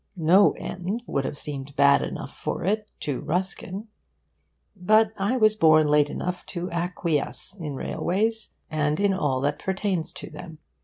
No 0.17 0.53
end 0.53 1.03
would 1.05 1.25
have 1.25 1.37
seemed 1.37 1.75
bad 1.75 2.01
enough 2.01 2.35
for 2.35 2.63
it 2.63 2.89
to 3.01 3.19
Ruskin. 3.19 3.87
But 4.75 5.11
I 5.19 5.37
was 5.37 5.53
born 5.53 5.85
late 5.85 6.09
enough 6.09 6.43
to 6.57 6.71
acquiesce 6.71 7.55
in 7.59 7.75
railways 7.75 8.49
and 8.71 8.99
in 8.99 9.13
all 9.13 9.41
that 9.41 9.59
pertains 9.59 10.11
to 10.13 10.31
them. 10.31 10.57